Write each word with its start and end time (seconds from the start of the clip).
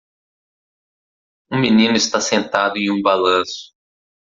Um 1.51 1.59
menino 1.61 1.95
está 1.95 2.19
sentado 2.19 2.75
em 2.77 2.89
um 2.89 3.03
balanço. 3.03 3.71